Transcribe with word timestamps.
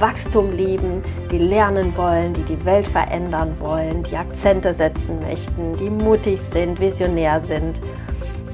Wachstum 0.00 0.52
lieben, 0.52 1.02
die 1.30 1.38
lernen 1.38 1.96
wollen, 1.96 2.34
die 2.34 2.42
die 2.42 2.64
Welt 2.64 2.86
verändern 2.86 3.54
wollen, 3.58 4.02
die 4.02 4.16
Akzente 4.16 4.74
setzen 4.74 5.20
möchten, 5.20 5.76
die 5.78 5.90
mutig 5.90 6.40
sind, 6.40 6.78
visionär 6.80 7.40
sind 7.40 7.80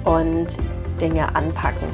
und 0.05 0.49
Dinge 1.01 1.35
anpacken. 1.35 1.89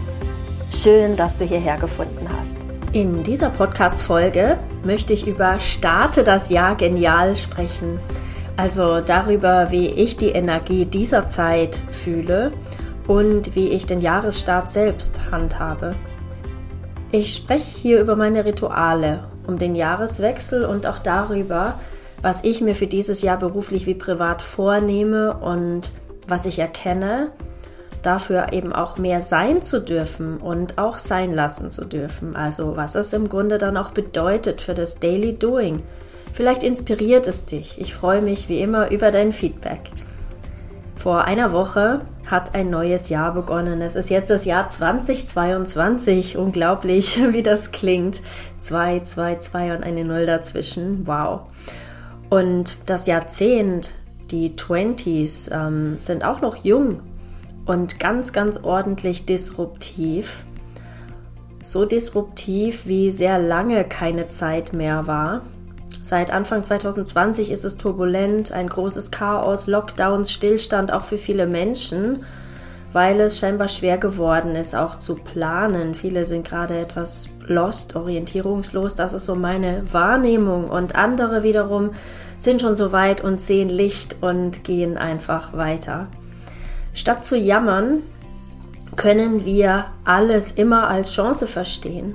Schön, 0.74 1.16
dass 1.16 1.36
du 1.36 1.44
hierher 1.44 1.78
gefunden 1.78 2.28
hast. 2.38 2.58
In 2.92 3.22
dieser 3.22 3.50
Podcast-Folge 3.50 4.58
möchte 4.84 5.12
ich 5.12 5.26
über 5.26 5.58
Starte 5.60 6.24
das 6.24 6.50
Jahr 6.50 6.74
genial 6.74 7.36
sprechen. 7.36 8.00
Also 8.56 9.00
darüber, 9.00 9.70
wie 9.70 9.88
ich 9.88 10.16
die 10.16 10.30
Energie 10.30 10.84
dieser 10.84 11.28
Zeit 11.28 11.80
fühle 11.92 12.52
und 13.06 13.54
wie 13.54 13.68
ich 13.68 13.86
den 13.86 14.00
Jahresstart 14.00 14.70
selbst 14.70 15.20
handhabe. 15.30 15.94
Ich 17.10 17.34
spreche 17.34 17.78
hier 17.78 18.00
über 18.00 18.16
meine 18.16 18.44
Rituale 18.44 19.24
um 19.48 19.58
den 19.58 19.74
Jahreswechsel 19.74 20.64
und 20.64 20.86
auch 20.86 20.98
darüber, 21.00 21.74
was 22.22 22.44
ich 22.44 22.60
mir 22.60 22.74
für 22.74 22.86
dieses 22.86 23.22
Jahr 23.22 23.38
beruflich 23.38 23.86
wie 23.86 23.94
privat 23.94 24.42
vornehme 24.42 25.34
und 25.34 25.90
was 26.26 26.46
ich 26.46 26.58
erkenne, 26.58 27.30
dafür 28.02 28.52
eben 28.52 28.72
auch 28.72 28.98
mehr 28.98 29.22
sein 29.22 29.62
zu 29.62 29.80
dürfen 29.80 30.38
und 30.38 30.78
auch 30.78 30.98
sein 30.98 31.32
lassen 31.32 31.70
zu 31.70 31.84
dürfen. 31.84 32.36
Also 32.36 32.76
was 32.76 32.94
es 32.94 33.12
im 33.12 33.28
Grunde 33.28 33.58
dann 33.58 33.76
auch 33.76 33.90
bedeutet 33.90 34.60
für 34.60 34.74
das 34.74 35.00
Daily 35.00 35.32
Doing. 35.32 35.78
Vielleicht 36.32 36.62
inspiriert 36.62 37.26
es 37.26 37.46
dich. 37.46 37.80
Ich 37.80 37.94
freue 37.94 38.22
mich 38.22 38.48
wie 38.48 38.60
immer 38.60 38.90
über 38.90 39.10
dein 39.10 39.32
Feedback. 39.32 39.90
Vor 40.96 41.24
einer 41.24 41.52
Woche 41.52 42.02
hat 42.30 42.54
ein 42.54 42.68
neues 42.68 43.08
Jahr 43.08 43.32
begonnen. 43.32 43.80
Es 43.80 43.96
ist 43.96 44.10
jetzt 44.10 44.30
das 44.30 44.44
Jahr 44.44 44.68
2022. 44.68 46.36
Unglaublich, 46.36 47.18
wie 47.32 47.42
das 47.42 47.72
klingt. 47.72 48.20
2, 48.58 49.00
2, 49.00 49.36
2 49.36 49.76
und 49.76 49.82
eine 49.82 50.04
Null 50.04 50.26
dazwischen. 50.26 51.06
Wow. 51.06 51.40
Und 52.28 52.76
das 52.86 53.06
Jahrzehnt, 53.06 53.94
die 54.30 54.50
20s, 54.50 55.50
ähm, 55.50 55.96
sind 55.98 56.22
auch 56.22 56.42
noch 56.42 56.56
jung 56.56 57.02
und 57.64 57.98
ganz, 57.98 58.32
ganz 58.32 58.58
ordentlich 58.58 59.24
disruptiv. 59.24 60.44
So 61.64 61.86
disruptiv, 61.86 62.86
wie 62.86 63.10
sehr 63.10 63.38
lange 63.38 63.84
keine 63.84 64.28
Zeit 64.28 64.72
mehr 64.74 65.06
war. 65.06 65.42
Seit 66.08 66.30
Anfang 66.30 66.62
2020 66.62 67.50
ist 67.50 67.66
es 67.66 67.76
turbulent, 67.76 68.50
ein 68.50 68.70
großes 68.70 69.10
Chaos, 69.10 69.66
Lockdowns, 69.66 70.32
Stillstand 70.32 70.90
auch 70.90 71.04
für 71.04 71.18
viele 71.18 71.46
Menschen, 71.46 72.24
weil 72.94 73.20
es 73.20 73.38
scheinbar 73.38 73.68
schwer 73.68 73.98
geworden 73.98 74.56
ist, 74.56 74.74
auch 74.74 74.96
zu 74.96 75.16
planen. 75.16 75.94
Viele 75.94 76.24
sind 76.24 76.48
gerade 76.48 76.78
etwas 76.78 77.28
lost, 77.46 77.94
orientierungslos. 77.94 78.94
Das 78.94 79.12
ist 79.12 79.26
so 79.26 79.34
meine 79.34 79.84
Wahrnehmung. 79.92 80.70
Und 80.70 80.96
andere 80.96 81.42
wiederum 81.42 81.90
sind 82.38 82.62
schon 82.62 82.74
so 82.74 82.90
weit 82.90 83.22
und 83.22 83.38
sehen 83.38 83.68
Licht 83.68 84.16
und 84.22 84.64
gehen 84.64 84.96
einfach 84.96 85.52
weiter. 85.52 86.06
Statt 86.94 87.22
zu 87.26 87.36
jammern, 87.36 88.00
können 88.96 89.44
wir 89.44 89.84
alles 90.06 90.52
immer 90.52 90.88
als 90.88 91.12
Chance 91.12 91.46
verstehen. 91.46 92.14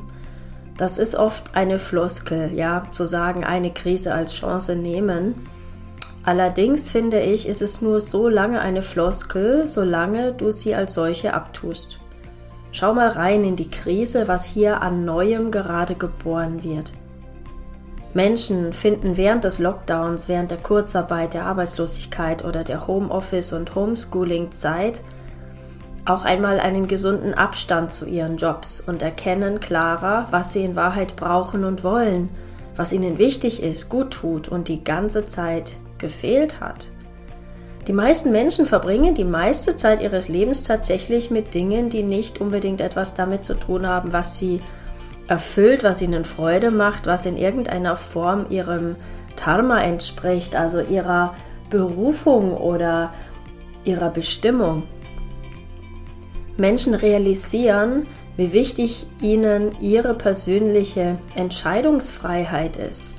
Das 0.78 0.98
ist 0.98 1.16
oft 1.16 1.56
eine 1.56 1.78
Floskel, 1.78 2.52
ja, 2.54 2.84
zu 2.92 3.06
sagen, 3.06 3.44
eine 3.44 3.72
Krise 3.72 4.14
als 4.14 4.34
Chance 4.34 4.76
nehmen. 4.76 5.36
Allerdings 6.24 6.90
finde 6.90 7.22
ich, 7.22 7.48
ist 7.48 7.62
es 7.62 7.82
nur 7.82 8.02
so 8.02 8.28
lange 8.28 8.62
eine 8.62 8.82
Floskel, 8.82 9.68
solange 9.68 10.34
du 10.34 10.52
sie 10.52 10.74
als 10.74 10.94
solche 10.94 11.34
abtust. 11.34 12.00
Schau 12.72 12.94
mal 12.94 13.10
rein 13.10 13.44
in 13.44 13.56
die 13.56 13.70
Krise, 13.70 14.28
was 14.28 14.46
hier 14.46 14.82
an 14.82 15.06
Neuem 15.06 15.52
gerade 15.52 15.96
geboren 15.96 16.64
wird. 16.64 16.94
Menschen 18.16 18.74
finden 18.74 19.18
während 19.18 19.44
des 19.44 19.60
Lockdowns, 19.60 20.28
während 20.28 20.50
der 20.50 20.60
Kurzarbeit, 20.60 21.34
der 21.34 21.46
Arbeitslosigkeit 21.46 22.46
oder 22.46 22.64
der 22.64 22.88
Homeoffice- 22.88 23.54
und 23.54 23.76
Homeschooling-Zeit 23.76 25.02
auch 26.06 26.26
einmal 26.26 26.60
einen 26.60 26.88
gesunden 26.88 27.34
Abstand 27.34 27.94
zu 27.94 28.06
ihren 28.06 28.38
Jobs 28.38 28.82
und 28.82 29.02
erkennen 29.02 29.60
klarer, 29.60 30.28
was 30.32 30.54
sie 30.54 30.64
in 30.64 30.76
Wahrheit 30.76 31.16
brauchen 31.16 31.64
und 31.64 31.84
wollen, 31.84 32.30
was 32.76 32.92
ihnen 32.92 33.18
wichtig 33.18 33.64
ist, 33.64 33.90
gut 33.90 34.12
tut 34.12 34.48
und 34.50 34.68
die 34.68 34.84
ganze 34.84 35.26
Zeit 35.26 35.78
gefehlt 35.98 36.60
hat. 36.60 36.90
Die 37.88 37.94
meisten 37.94 38.32
Menschen 38.32 38.66
verbringen 38.66 39.14
die 39.14 39.26
meiste 39.26 39.76
Zeit 39.76 40.02
ihres 40.02 40.30
Lebens 40.30 40.64
tatsächlich 40.64 41.32
mit 41.32 41.54
Dingen, 41.54 41.90
die 41.90 42.04
nicht 42.04 42.40
unbedingt 42.40 42.82
etwas 42.82 43.14
damit 43.14 43.44
zu 43.44 43.56
tun 43.56 43.88
haben, 43.88 44.14
was 44.14 44.38
sie 44.38 44.62
erfüllt, 45.28 45.84
was 45.84 46.02
ihnen 46.02 46.26
Freude 46.26 46.72
macht, 46.72 47.08
was 47.08 47.26
in 47.26 47.38
irgendeiner 47.38 47.98
Form 47.98 48.46
ihrem 48.50 48.96
Dharma 49.36 49.82
entspricht, 49.82 50.56
also 50.56 50.82
ihrer 50.82 51.34
Berufung 51.70 52.56
oder 52.56 53.14
ihrer 53.84 54.10
Bestimmung. 54.10 54.84
Menschen 56.58 56.94
realisieren, 56.94 58.06
wie 58.38 58.54
wichtig 58.54 59.08
ihnen 59.22 59.72
ihre 59.80 60.16
persönliche 60.16 61.20
Entscheidungsfreiheit 61.36 62.78
ist 62.78 63.18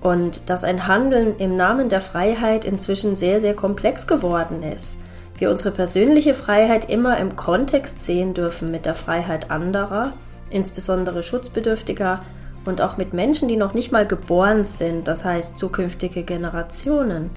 und 0.00 0.50
dass 0.50 0.64
ein 0.64 0.86
Handeln 0.88 1.36
im 1.38 1.56
Namen 1.56 1.88
der 1.88 2.00
Freiheit 2.00 2.64
inzwischen 2.64 3.14
sehr, 3.14 3.40
sehr 3.40 3.54
komplex 3.54 4.06
geworden 4.06 4.62
ist. 4.62 4.98
Wir 5.38 5.50
unsere 5.50 5.70
persönliche 5.70 6.34
Freiheit 6.34 6.90
immer 6.90 7.18
im 7.18 7.36
Kontext 7.36 8.02
sehen 8.02 8.34
dürfen 8.34 8.70
mit 8.70 8.84
der 8.84 8.94
Freiheit 8.94 9.50
anderer, 9.50 10.12
insbesondere 10.50 11.22
Schutzbedürftiger 11.22 12.22
und 12.64 12.80
auch 12.80 12.96
mit 12.96 13.12
Menschen, 13.12 13.48
die 13.48 13.56
noch 13.56 13.74
nicht 13.74 13.90
mal 13.90 14.06
geboren 14.06 14.64
sind, 14.64 15.08
das 15.08 15.24
heißt 15.24 15.56
zukünftige 15.56 16.22
Generationen. 16.22 17.30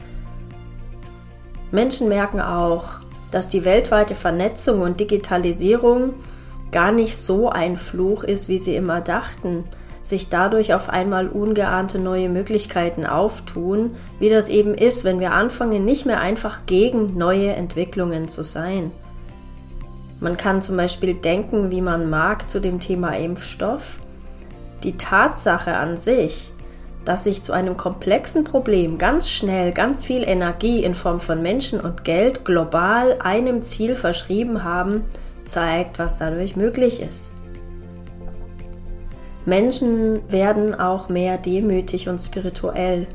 Menschen 1.71 2.07
merken 2.07 2.41
auch, 2.41 2.99
dass 3.31 3.49
die 3.49 3.65
weltweite 3.65 4.15
Vernetzung 4.15 4.81
und 4.81 4.99
Digitalisierung 4.99 6.13
gar 6.71 6.91
nicht 6.91 7.17
so 7.17 7.49
ein 7.49 7.77
Fluch 7.77 8.23
ist, 8.23 8.49
wie 8.49 8.59
sie 8.59 8.75
immer 8.75 9.01
dachten, 9.01 9.63
sich 10.03 10.29
dadurch 10.29 10.73
auf 10.73 10.89
einmal 10.89 11.27
ungeahnte 11.27 11.97
neue 11.97 12.29
Möglichkeiten 12.29 13.05
auftun, 13.05 13.95
wie 14.19 14.29
das 14.29 14.49
eben 14.49 14.75
ist, 14.75 15.03
wenn 15.03 15.19
wir 15.19 15.31
anfangen, 15.31 15.83
nicht 15.83 16.05
mehr 16.05 16.21
einfach 16.21 16.65
gegen 16.67 17.17
neue 17.17 17.53
Entwicklungen 17.53 18.27
zu 18.27 18.43
sein. 18.43 18.91
Man 20.19 20.37
kann 20.37 20.61
zum 20.61 20.77
Beispiel 20.77 21.15
denken, 21.15 21.71
wie 21.71 21.81
man 21.81 22.09
mag 22.09 22.49
zu 22.49 22.61
dem 22.61 22.79
Thema 22.79 23.17
Impfstoff. 23.17 23.99
Die 24.83 24.97
Tatsache 24.97 25.75
an 25.75 25.97
sich, 25.97 26.51
dass 27.05 27.23
sich 27.23 27.43
zu 27.43 27.53
einem 27.53 27.77
komplexen 27.77 28.43
Problem 28.43 28.97
ganz 28.97 29.29
schnell 29.29 29.71
ganz 29.71 30.03
viel 30.03 30.23
Energie 30.23 30.83
in 30.83 30.95
Form 30.95 31.19
von 31.19 31.41
Menschen 31.41 31.79
und 31.79 32.03
Geld 32.03 32.43
global 32.43 33.17
einem 33.19 33.61
Ziel 33.61 33.95
verschrieben 33.95 34.63
haben, 34.63 35.03
zeigt, 35.45 35.99
was 35.99 36.17
dadurch 36.17 36.55
möglich 36.55 37.01
ist. 37.01 37.31
Menschen 39.45 40.19
werden 40.29 40.73
auch 40.73 41.07
mehr 41.07 41.37
demütig 41.37 42.09
und 42.09 42.19
spirituell, 42.19 43.07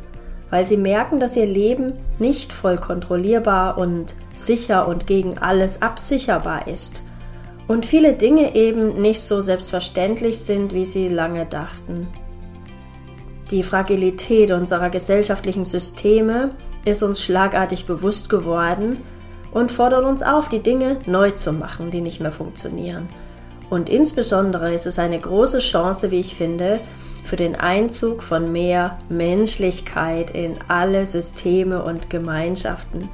weil 0.49 0.65
sie 0.65 0.77
merken, 0.77 1.19
dass 1.19 1.37
ihr 1.37 1.47
Leben 1.47 1.95
nicht 2.21 2.53
voll 2.53 2.77
kontrollierbar 2.77 3.79
und 3.79 4.15
sicher 4.33 4.87
und 4.87 5.09
gegen 5.09 5.39
alles 5.39 5.83
absicherbar 5.83 6.69
ist 6.69 7.03
und 7.71 7.87
viele 7.87 8.15
Dinge 8.15 8.57
eben 8.57 9.01
nicht 9.01 9.21
so 9.21 9.41
selbstverständlich 9.41 10.41
sind, 10.41 10.75
wie 10.75 10.85
sie 10.85 11.09
lange 11.09 11.47
dachten. 11.47 12.09
Die 13.51 13.65
Fragilität 13.65 14.53
unserer 14.53 14.91
gesellschaftlichen 14.91 15.65
Systeme 15.65 16.53
ist 16.85 17.03
uns 17.03 17.21
schlagartig 17.21 17.85
bewusst 17.85 18.29
geworden 18.29 18.99
und 19.51 19.73
fordert 19.73 20.05
uns 20.05 20.23
auf, 20.23 20.49
die 20.49 20.63
Dinge 20.63 21.01
neu 21.07 21.33
zu 21.33 21.53
machen, 21.53 21.91
die 21.91 22.01
nicht 22.01 22.21
mehr 22.21 22.31
funktionieren. 22.31 23.09
Und 23.69 23.89
insbesondere 23.89 24.73
ist 24.73 24.87
es 24.87 25.01
eine 25.01 25.19
große 25.19 25.59
Chance, 25.59 26.13
wie 26.13 26.21
ich 26.21 26.37
finde, 26.37 26.81
für 27.25 27.35
den 27.35 27.57
Einzug 27.57 28.23
von 28.23 28.53
mehr 28.53 28.99
Menschlichkeit 29.09 30.31
in 30.31 30.55
alle 30.69 31.05
Systeme 31.05 31.83
und 31.83 32.09
Gemeinschaften. 32.09 33.09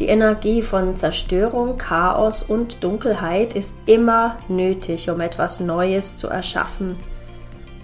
Die 0.00 0.06
Energie 0.06 0.62
von 0.62 0.96
Zerstörung, 0.96 1.76
Chaos 1.76 2.42
und 2.42 2.82
Dunkelheit 2.82 3.54
ist 3.54 3.76
immer 3.86 4.38
nötig, 4.48 5.10
um 5.10 5.20
etwas 5.20 5.60
Neues 5.60 6.16
zu 6.16 6.26
erschaffen 6.26 6.96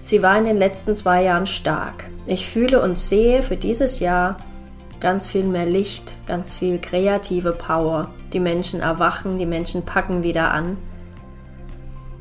Sie 0.07 0.23
war 0.23 0.37
in 0.37 0.45
den 0.45 0.55
letzten 0.55 0.95
zwei 0.95 1.23
Jahren 1.23 1.45
stark. 1.45 2.05
Ich 2.27 2.47
fühle 2.47 2.81
und 2.81 2.97
sehe 2.97 3.43
für 3.43 3.57
dieses 3.57 3.99
Jahr 3.99 4.37
ganz 5.01 5.27
viel 5.27 5.43
mehr 5.43 5.65
Licht, 5.65 6.15
ganz 6.25 6.53
viel 6.53 6.79
kreative 6.79 7.51
Power. 7.51 8.11
Die 8.31 8.39
Menschen 8.39 8.79
erwachen, 8.79 9.37
die 9.37 9.45
Menschen 9.45 9.83
packen 9.83 10.23
wieder 10.23 10.51
an. 10.51 10.77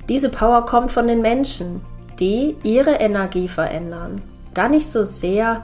Diese 0.09 0.31
Power 0.31 0.67
kommt 0.67 0.91
von 0.91 1.07
den 1.07 1.23
Menschen, 1.23 1.81
die 2.19 2.57
ihre 2.65 2.95
Energie 2.95 3.47
verändern. 3.47 4.21
Gar 4.53 4.69
nicht 4.69 4.89
so 4.89 5.05
sehr 5.05 5.63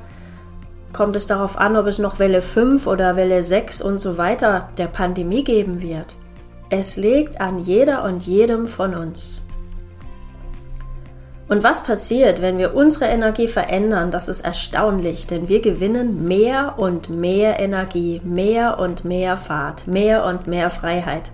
kommt 0.92 1.16
es 1.16 1.26
darauf 1.26 1.58
an, 1.58 1.74
ob 1.74 1.88
es 1.88 1.98
noch 1.98 2.20
Welle 2.20 2.40
5 2.40 2.86
oder 2.86 3.16
Welle 3.16 3.42
6 3.42 3.82
und 3.82 3.98
so 3.98 4.16
weiter 4.16 4.68
der 4.78 4.86
Pandemie 4.86 5.42
geben 5.42 5.82
wird. 5.82 6.14
Es 6.70 6.96
liegt 6.96 7.40
an 7.40 7.58
jeder 7.58 8.04
und 8.04 8.24
jedem 8.24 8.68
von 8.68 8.94
uns. 8.94 9.41
Und 11.52 11.62
was 11.62 11.82
passiert, 11.82 12.40
wenn 12.40 12.56
wir 12.56 12.74
unsere 12.74 13.04
Energie 13.04 13.46
verändern, 13.46 14.10
das 14.10 14.30
ist 14.30 14.40
erstaunlich, 14.40 15.26
denn 15.26 15.50
wir 15.50 15.60
gewinnen 15.60 16.24
mehr 16.24 16.76
und 16.78 17.10
mehr 17.10 17.60
Energie, 17.60 18.22
mehr 18.24 18.78
und 18.78 19.04
mehr 19.04 19.36
Fahrt, 19.36 19.86
mehr 19.86 20.24
und 20.24 20.46
mehr 20.46 20.70
Freiheit. 20.70 21.30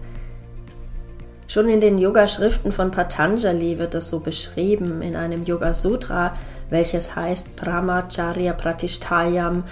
Schon 1.46 1.68
in 1.68 1.80
den 1.80 1.98
Yoga-Schriften 1.98 2.72
von 2.72 2.90
Patanjali 2.90 3.78
wird 3.78 3.94
das 3.94 4.08
so 4.08 4.18
beschrieben 4.18 5.02
in 5.02 5.14
einem 5.14 5.44
Yoga-Sutra, 5.44 6.34
welches 6.68 7.14
heißt 7.14 7.54
Brahmacharya 7.54 8.54
Pratishtayam 8.54 9.62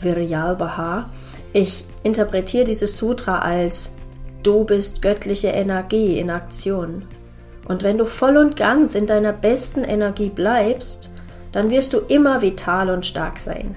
Viryalbaha. 0.00 1.10
Ich 1.52 1.84
interpretiere 2.02 2.64
dieses 2.64 2.96
Sutra 2.96 3.40
als 3.40 3.94
Du 4.42 4.64
bist 4.64 5.02
göttliche 5.02 5.48
Energie 5.48 6.18
in 6.18 6.30
Aktion. 6.30 7.04
Und 7.66 7.82
wenn 7.82 7.98
du 7.98 8.04
voll 8.04 8.36
und 8.36 8.56
ganz 8.56 8.94
in 8.94 9.06
deiner 9.06 9.32
besten 9.32 9.84
Energie 9.84 10.30
bleibst, 10.30 11.10
dann 11.52 11.70
wirst 11.70 11.92
du 11.92 11.98
immer 11.98 12.42
vital 12.42 12.90
und 12.90 13.06
stark 13.06 13.38
sein. 13.38 13.76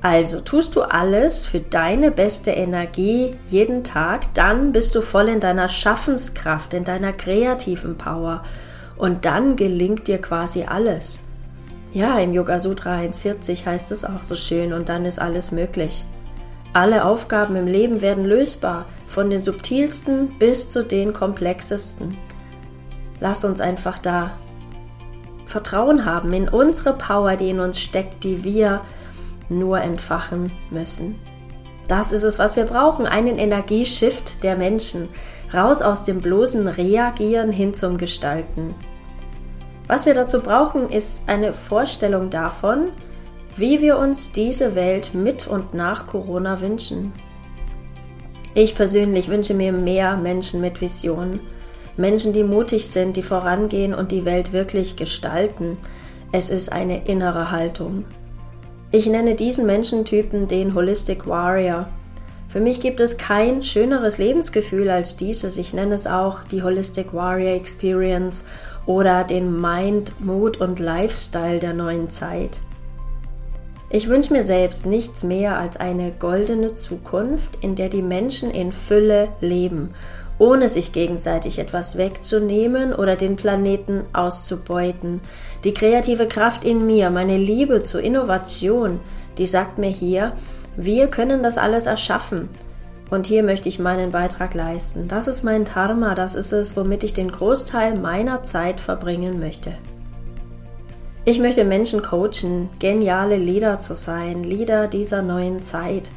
Also 0.00 0.40
tust 0.40 0.76
du 0.76 0.82
alles 0.82 1.44
für 1.44 1.58
deine 1.58 2.12
beste 2.12 2.52
Energie 2.52 3.34
jeden 3.48 3.82
Tag, 3.82 4.32
dann 4.34 4.70
bist 4.70 4.94
du 4.94 5.02
voll 5.02 5.28
in 5.28 5.40
deiner 5.40 5.68
Schaffenskraft, 5.68 6.72
in 6.72 6.84
deiner 6.84 7.12
kreativen 7.12 7.98
Power 7.98 8.44
und 8.96 9.24
dann 9.24 9.56
gelingt 9.56 10.06
dir 10.06 10.20
quasi 10.20 10.64
alles. 10.64 11.20
Ja, 11.92 12.18
im 12.18 12.32
Yoga 12.32 12.60
Sutra 12.60 12.98
1.40 12.98 13.66
heißt 13.66 13.90
es 13.90 14.04
auch 14.04 14.22
so 14.22 14.36
schön 14.36 14.72
und 14.72 14.88
dann 14.88 15.04
ist 15.04 15.20
alles 15.20 15.50
möglich. 15.50 16.04
Alle 16.74 17.04
Aufgaben 17.04 17.56
im 17.56 17.66
Leben 17.66 18.00
werden 18.00 18.24
lösbar, 18.24 18.86
von 19.06 19.30
den 19.30 19.40
subtilsten 19.40 20.38
bis 20.38 20.70
zu 20.70 20.84
den 20.84 21.12
komplexesten. 21.12 22.16
Lass 23.20 23.44
uns 23.44 23.60
einfach 23.60 23.98
da 23.98 24.32
Vertrauen 25.46 26.04
haben 26.04 26.32
in 26.34 26.48
unsere 26.48 26.92
Power, 26.92 27.36
die 27.36 27.50
in 27.50 27.60
uns 27.60 27.80
steckt, 27.80 28.22
die 28.22 28.44
wir 28.44 28.82
nur 29.48 29.80
entfachen 29.80 30.52
müssen. 30.70 31.18
Das 31.88 32.12
ist 32.12 32.22
es, 32.22 32.38
was 32.38 32.54
wir 32.54 32.64
brauchen, 32.64 33.06
einen 33.06 33.38
Energieshift 33.38 34.42
der 34.42 34.56
Menschen, 34.56 35.08
raus 35.54 35.80
aus 35.80 36.02
dem 36.02 36.20
bloßen 36.20 36.68
Reagieren 36.68 37.50
hin 37.50 37.72
zum 37.72 37.96
Gestalten. 37.96 38.74
Was 39.86 40.04
wir 40.04 40.12
dazu 40.12 40.40
brauchen, 40.40 40.90
ist 40.90 41.22
eine 41.26 41.54
Vorstellung 41.54 42.28
davon, 42.28 42.90
wie 43.56 43.80
wir 43.80 43.96
uns 43.96 44.32
diese 44.32 44.74
Welt 44.74 45.14
mit 45.14 45.46
und 45.46 45.72
nach 45.72 46.06
Corona 46.06 46.60
wünschen. 46.60 47.14
Ich 48.52 48.74
persönlich 48.74 49.28
wünsche 49.28 49.54
mir 49.54 49.72
mehr 49.72 50.18
Menschen 50.18 50.60
mit 50.60 50.82
Visionen 50.82 51.40
Menschen, 51.98 52.32
die 52.32 52.44
mutig 52.44 52.86
sind, 52.86 53.16
die 53.16 53.24
vorangehen 53.24 53.92
und 53.92 54.12
die 54.12 54.24
Welt 54.24 54.52
wirklich 54.52 54.94
gestalten. 54.94 55.76
Es 56.30 56.48
ist 56.48 56.70
eine 56.70 57.06
innere 57.08 57.50
Haltung. 57.50 58.04
Ich 58.92 59.06
nenne 59.06 59.34
diesen 59.34 59.66
Menschentypen 59.66 60.46
den 60.46 60.74
Holistic 60.74 61.26
Warrior. 61.26 61.88
Für 62.48 62.60
mich 62.60 62.80
gibt 62.80 63.00
es 63.00 63.18
kein 63.18 63.64
schöneres 63.64 64.16
Lebensgefühl 64.16 64.90
als 64.90 65.16
dieses. 65.16 65.56
Ich 65.56 65.74
nenne 65.74 65.96
es 65.96 66.06
auch 66.06 66.44
die 66.44 66.62
Holistic 66.62 67.12
Warrior 67.12 67.54
Experience 67.54 68.44
oder 68.86 69.24
den 69.24 69.60
Mind, 69.60 70.12
Mood 70.20 70.58
und 70.58 70.78
Lifestyle 70.78 71.58
der 71.58 71.74
neuen 71.74 72.10
Zeit. 72.10 72.60
Ich 73.90 74.08
wünsche 74.08 74.32
mir 74.32 74.44
selbst 74.44 74.86
nichts 74.86 75.24
mehr 75.24 75.58
als 75.58 75.78
eine 75.78 76.12
goldene 76.12 76.76
Zukunft, 76.76 77.58
in 77.60 77.74
der 77.74 77.88
die 77.88 78.02
Menschen 78.02 78.52
in 78.52 78.70
Fülle 78.70 79.30
leben 79.40 79.90
ohne 80.38 80.68
sich 80.68 80.92
gegenseitig 80.92 81.58
etwas 81.58 81.96
wegzunehmen 81.96 82.94
oder 82.94 83.16
den 83.16 83.36
Planeten 83.36 84.02
auszubeuten. 84.12 85.20
Die 85.64 85.74
kreative 85.74 86.26
Kraft 86.26 86.64
in 86.64 86.86
mir, 86.86 87.10
meine 87.10 87.36
Liebe 87.36 87.82
zur 87.82 88.02
Innovation, 88.02 89.00
die 89.36 89.46
sagt 89.46 89.78
mir 89.78 89.90
hier, 89.90 90.32
wir 90.76 91.08
können 91.08 91.42
das 91.42 91.58
alles 91.58 91.86
erschaffen. 91.86 92.48
Und 93.10 93.26
hier 93.26 93.42
möchte 93.42 93.68
ich 93.68 93.78
meinen 93.78 94.12
Beitrag 94.12 94.54
leisten. 94.54 95.08
Das 95.08 95.28
ist 95.28 95.42
mein 95.42 95.64
Dharma, 95.64 96.14
das 96.14 96.34
ist 96.34 96.52
es, 96.52 96.76
womit 96.76 97.04
ich 97.04 97.14
den 97.14 97.30
Großteil 97.30 97.98
meiner 97.98 98.42
Zeit 98.42 98.80
verbringen 98.80 99.40
möchte. 99.40 99.72
Ich 101.24 101.40
möchte 101.40 101.64
Menschen 101.64 102.02
coachen, 102.02 102.70
geniale 102.78 103.36
Leader 103.36 103.78
zu 103.78 103.96
sein, 103.96 104.44
Leader 104.44 104.88
dieser 104.88 105.22
neuen 105.22 105.62
Zeit. 105.62 106.10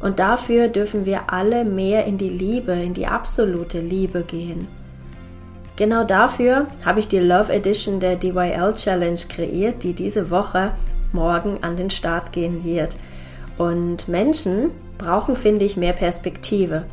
Und 0.00 0.18
dafür 0.18 0.68
dürfen 0.68 1.06
wir 1.06 1.32
alle 1.32 1.64
mehr 1.64 2.04
in 2.04 2.18
die 2.18 2.28
Liebe, 2.28 2.72
in 2.72 2.94
die 2.94 3.06
absolute 3.06 3.80
Liebe 3.80 4.22
gehen. 4.22 4.68
Genau 5.76 6.04
dafür 6.04 6.66
habe 6.84 7.00
ich 7.00 7.08
die 7.08 7.18
Love 7.18 7.52
Edition 7.52 8.00
der 8.00 8.16
DYL 8.16 8.74
Challenge 8.74 9.20
kreiert, 9.28 9.82
die 9.82 9.92
diese 9.92 10.30
Woche 10.30 10.72
morgen 11.12 11.58
an 11.62 11.76
den 11.76 11.90
Start 11.90 12.32
gehen 12.32 12.64
wird. 12.64 12.96
Und 13.58 14.08
Menschen 14.08 14.70
brauchen, 14.98 15.36
finde 15.36 15.64
ich, 15.64 15.76
mehr 15.76 15.92
Perspektive. 15.92 16.84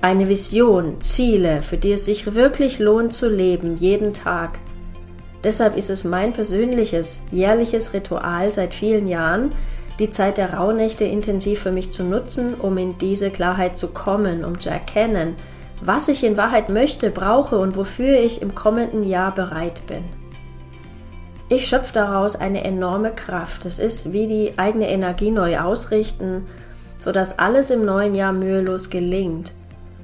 Eine 0.00 0.28
Vision, 0.28 1.00
Ziele, 1.00 1.62
für 1.62 1.76
die 1.76 1.92
es 1.92 2.04
sich 2.04 2.34
wirklich 2.34 2.78
lohnt 2.78 3.12
zu 3.12 3.28
leben, 3.28 3.76
jeden 3.76 4.12
Tag. 4.12 4.58
Deshalb 5.44 5.76
ist 5.76 5.90
es 5.90 6.04
mein 6.04 6.32
persönliches, 6.32 7.22
jährliches 7.30 7.92
Ritual 7.92 8.52
seit 8.52 8.74
vielen 8.74 9.06
Jahren, 9.06 9.52
die 9.98 10.10
Zeit 10.10 10.38
der 10.38 10.54
Rauhnächte 10.54 11.04
intensiv 11.04 11.60
für 11.60 11.72
mich 11.72 11.90
zu 11.90 12.04
nutzen, 12.04 12.54
um 12.54 12.78
in 12.78 12.98
diese 12.98 13.30
Klarheit 13.30 13.76
zu 13.76 13.88
kommen, 13.88 14.44
um 14.44 14.60
zu 14.60 14.70
erkennen, 14.70 15.36
was 15.80 16.08
ich 16.08 16.24
in 16.24 16.36
Wahrheit 16.36 16.68
möchte, 16.68 17.10
brauche 17.10 17.58
und 17.58 17.76
wofür 17.76 18.18
ich 18.18 18.42
im 18.42 18.54
kommenden 18.54 19.02
Jahr 19.02 19.34
bereit 19.34 19.82
bin. 19.86 20.04
Ich 21.48 21.66
schöpfe 21.66 21.94
daraus 21.94 22.36
eine 22.36 22.64
enorme 22.64 23.10
Kraft. 23.10 23.64
Es 23.64 23.78
ist 23.78 24.12
wie 24.12 24.26
die 24.26 24.58
eigene 24.58 24.88
Energie 24.88 25.30
neu 25.30 25.58
ausrichten, 25.58 26.46
sodass 26.98 27.38
alles 27.38 27.70
im 27.70 27.84
neuen 27.84 28.14
Jahr 28.14 28.32
mühelos 28.32 28.90
gelingt. 28.90 29.54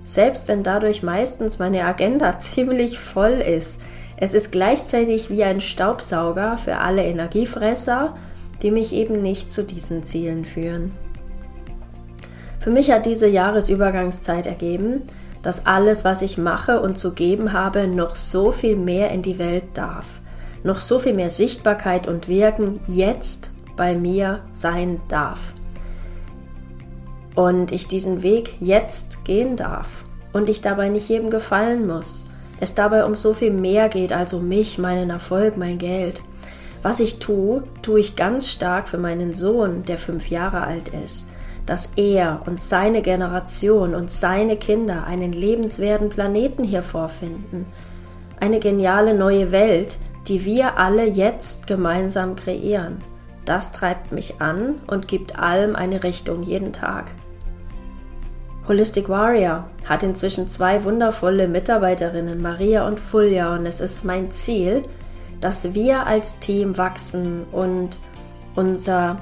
Selbst 0.04 0.48
wenn 0.48 0.62
dadurch 0.62 1.02
meistens 1.02 1.58
meine 1.58 1.84
Agenda 1.84 2.38
ziemlich 2.38 2.98
voll 2.98 3.32
ist. 3.32 3.80
Es 4.16 4.32
ist 4.32 4.52
gleichzeitig 4.52 5.28
wie 5.28 5.44
ein 5.44 5.60
Staubsauger 5.60 6.56
für 6.56 6.78
alle 6.78 7.04
Energiefresser 7.04 8.14
die 8.64 8.70
mich 8.70 8.94
eben 8.94 9.20
nicht 9.20 9.52
zu 9.52 9.62
diesen 9.62 10.02
Zielen 10.02 10.46
führen. 10.46 10.90
Für 12.60 12.70
mich 12.70 12.90
hat 12.90 13.04
diese 13.04 13.28
Jahresübergangszeit 13.28 14.46
ergeben, 14.46 15.02
dass 15.42 15.66
alles, 15.66 16.06
was 16.06 16.22
ich 16.22 16.38
mache 16.38 16.80
und 16.80 16.96
zu 16.96 17.12
geben 17.12 17.52
habe, 17.52 17.86
noch 17.86 18.14
so 18.14 18.52
viel 18.52 18.74
mehr 18.76 19.10
in 19.10 19.20
die 19.20 19.38
Welt 19.38 19.64
darf, 19.74 20.06
noch 20.62 20.78
so 20.78 20.98
viel 20.98 21.12
mehr 21.12 21.28
Sichtbarkeit 21.28 22.08
und 22.08 22.26
Wirken 22.26 22.80
jetzt 22.88 23.50
bei 23.76 23.94
mir 23.94 24.40
sein 24.52 24.98
darf. 25.08 25.52
Und 27.34 27.70
ich 27.70 27.86
diesen 27.86 28.22
Weg 28.22 28.54
jetzt 28.60 29.26
gehen 29.26 29.56
darf 29.56 30.04
und 30.32 30.48
ich 30.48 30.62
dabei 30.62 30.88
nicht 30.88 31.10
jedem 31.10 31.28
gefallen 31.28 31.86
muss. 31.86 32.24
Es 32.60 32.74
dabei 32.74 33.04
um 33.04 33.14
so 33.14 33.34
viel 33.34 33.50
mehr 33.50 33.90
geht 33.90 34.14
als 34.14 34.32
um 34.32 34.48
mich, 34.48 34.78
meinen 34.78 35.10
Erfolg, 35.10 35.58
mein 35.58 35.76
Geld. 35.76 36.22
Was 36.84 37.00
ich 37.00 37.18
tue, 37.18 37.64
tue 37.80 37.98
ich 37.98 38.14
ganz 38.14 38.50
stark 38.50 38.88
für 38.88 38.98
meinen 38.98 39.32
Sohn, 39.32 39.84
der 39.84 39.96
fünf 39.96 40.28
Jahre 40.28 40.66
alt 40.66 40.90
ist, 40.90 41.30
dass 41.64 41.94
er 41.96 42.42
und 42.44 42.62
seine 42.62 43.00
Generation 43.00 43.94
und 43.94 44.10
seine 44.10 44.58
Kinder 44.58 45.04
einen 45.04 45.32
lebenswerten 45.32 46.10
Planeten 46.10 46.62
hier 46.62 46.82
vorfinden. 46.82 47.64
Eine 48.38 48.60
geniale 48.60 49.14
neue 49.14 49.50
Welt, 49.50 49.96
die 50.28 50.44
wir 50.44 50.76
alle 50.76 51.06
jetzt 51.06 51.66
gemeinsam 51.66 52.36
kreieren. 52.36 52.98
Das 53.46 53.72
treibt 53.72 54.12
mich 54.12 54.42
an 54.42 54.74
und 54.86 55.08
gibt 55.08 55.38
allem 55.38 55.76
eine 55.76 56.04
Richtung 56.04 56.42
jeden 56.42 56.74
Tag. 56.74 57.06
Holistic 58.68 59.08
Warrior 59.08 59.70
hat 59.86 60.02
inzwischen 60.02 60.50
zwei 60.50 60.84
wundervolle 60.84 61.48
Mitarbeiterinnen, 61.48 62.42
Maria 62.42 62.86
und 62.86 63.00
Fulja, 63.00 63.54
und 63.54 63.64
es 63.64 63.80
ist 63.80 64.04
mein 64.04 64.30
Ziel, 64.32 64.82
dass 65.40 65.74
wir 65.74 66.06
als 66.06 66.38
Team 66.38 66.76
wachsen 66.78 67.44
und 67.52 67.98
unser 68.54 69.16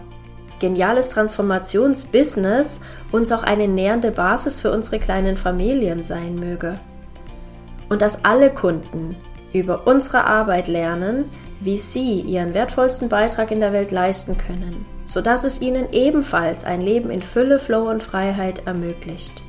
geniales 0.60 1.08
Transformationsbusiness 1.08 2.80
uns 3.10 3.32
auch 3.32 3.42
eine 3.42 3.66
nähernde 3.66 4.12
Basis 4.12 4.60
für 4.60 4.70
unsere 4.70 4.98
kleinen 4.98 5.36
Familien 5.36 6.02
sein 6.02 6.36
möge. 6.36 6.78
Und 7.88 8.00
dass 8.00 8.24
alle 8.24 8.50
Kunden 8.50 9.16
über 9.52 9.86
unsere 9.86 10.24
Arbeit 10.24 10.68
lernen, 10.68 11.24
wie 11.60 11.76
sie 11.76 12.20
ihren 12.20 12.54
wertvollsten 12.54 13.08
Beitrag 13.08 13.50
in 13.50 13.60
der 13.60 13.72
Welt 13.72 13.90
leisten 13.90 14.36
können, 14.36 14.86
sodass 15.04 15.44
es 15.44 15.60
ihnen 15.60 15.92
ebenfalls 15.92 16.64
ein 16.64 16.80
Leben 16.80 17.10
in 17.10 17.22
Fülle, 17.22 17.58
Flow 17.58 17.90
und 17.90 18.02
Freiheit 18.02 18.66
ermöglicht. 18.66 19.42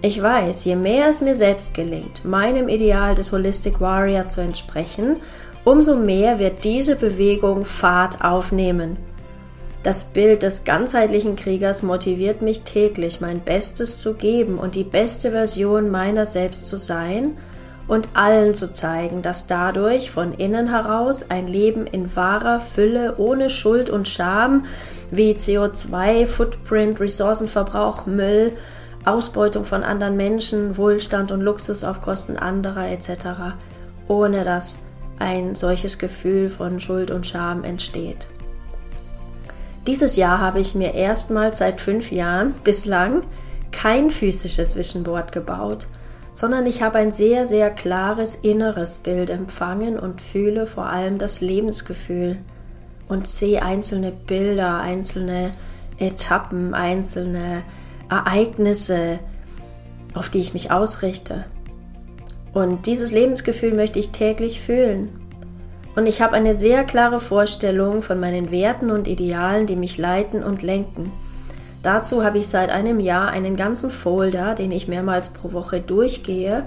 Ich 0.00 0.22
weiß, 0.22 0.64
je 0.64 0.76
mehr 0.76 1.08
es 1.08 1.22
mir 1.22 1.34
selbst 1.34 1.74
gelingt, 1.74 2.24
meinem 2.24 2.68
Ideal 2.68 3.16
des 3.16 3.32
Holistic 3.32 3.80
Warrior 3.80 4.28
zu 4.28 4.40
entsprechen, 4.40 5.16
umso 5.64 5.96
mehr 5.96 6.38
wird 6.38 6.62
diese 6.62 6.94
Bewegung 6.94 7.64
Fahrt 7.64 8.22
aufnehmen. 8.22 8.96
Das 9.82 10.04
Bild 10.04 10.44
des 10.44 10.62
ganzheitlichen 10.62 11.34
Kriegers 11.34 11.82
motiviert 11.82 12.42
mich 12.42 12.62
täglich, 12.62 13.20
mein 13.20 13.40
Bestes 13.40 14.00
zu 14.00 14.14
geben 14.14 14.58
und 14.58 14.76
die 14.76 14.84
beste 14.84 15.32
Version 15.32 15.90
meiner 15.90 16.26
selbst 16.26 16.68
zu 16.68 16.78
sein 16.78 17.36
und 17.88 18.10
allen 18.14 18.54
zu 18.54 18.72
zeigen, 18.72 19.22
dass 19.22 19.48
dadurch 19.48 20.12
von 20.12 20.32
innen 20.32 20.68
heraus 20.68 21.28
ein 21.28 21.48
Leben 21.48 21.88
in 21.88 22.14
wahrer 22.14 22.60
Fülle 22.60 23.16
ohne 23.18 23.50
Schuld 23.50 23.90
und 23.90 24.06
Scham 24.06 24.66
wie 25.10 25.32
CO2, 25.32 26.26
Footprint, 26.26 27.00
Ressourcenverbrauch, 27.00 28.06
Müll, 28.06 28.52
Ausbeutung 29.08 29.64
von 29.64 29.82
anderen 29.82 30.16
Menschen, 30.16 30.76
Wohlstand 30.76 31.32
und 31.32 31.40
Luxus 31.40 31.84
auf 31.84 32.00
Kosten 32.00 32.36
anderer 32.36 32.88
etc., 32.88 33.56
ohne 34.06 34.44
dass 34.44 34.80
ein 35.18 35.54
solches 35.54 35.98
Gefühl 35.98 36.48
von 36.48 36.78
Schuld 36.80 37.10
und 37.10 37.26
Scham 37.26 37.64
entsteht. 37.64 38.28
Dieses 39.86 40.16
Jahr 40.16 40.40
habe 40.40 40.60
ich 40.60 40.74
mir 40.74 40.94
erstmals 40.94 41.58
seit 41.58 41.80
fünf 41.80 42.12
Jahren 42.12 42.54
bislang 42.62 43.22
kein 43.72 44.10
physisches 44.10 44.72
Zwischenboard 44.72 45.32
gebaut, 45.32 45.86
sondern 46.32 46.66
ich 46.66 46.82
habe 46.82 46.98
ein 46.98 47.10
sehr, 47.10 47.46
sehr 47.46 47.70
klares 47.70 48.34
inneres 48.34 48.98
Bild 48.98 49.30
empfangen 49.30 49.98
und 49.98 50.20
fühle 50.20 50.66
vor 50.66 50.86
allem 50.86 51.18
das 51.18 51.40
Lebensgefühl 51.40 52.36
und 53.08 53.26
sehe 53.26 53.62
einzelne 53.62 54.12
Bilder, 54.12 54.78
einzelne 54.80 55.52
Etappen, 55.98 56.74
einzelne 56.74 57.62
Ereignisse, 58.10 59.18
auf 60.14 60.28
die 60.28 60.40
ich 60.40 60.52
mich 60.52 60.70
ausrichte. 60.70 61.44
Und 62.52 62.86
dieses 62.86 63.12
Lebensgefühl 63.12 63.74
möchte 63.74 63.98
ich 63.98 64.10
täglich 64.10 64.60
fühlen. 64.60 65.10
Und 65.94 66.06
ich 66.06 66.22
habe 66.22 66.34
eine 66.34 66.54
sehr 66.54 66.84
klare 66.84 67.20
Vorstellung 67.20 68.02
von 68.02 68.20
meinen 68.20 68.50
Werten 68.50 68.90
und 68.90 69.08
Idealen, 69.08 69.66
die 69.66 69.76
mich 69.76 69.98
leiten 69.98 70.42
und 70.42 70.62
lenken. 70.62 71.12
Dazu 71.82 72.24
habe 72.24 72.38
ich 72.38 72.48
seit 72.48 72.70
einem 72.70 73.00
Jahr 73.00 73.30
einen 73.30 73.56
ganzen 73.56 73.90
Folder, 73.90 74.54
den 74.54 74.72
ich 74.72 74.88
mehrmals 74.88 75.30
pro 75.30 75.52
Woche 75.52 75.80
durchgehe, 75.80 76.64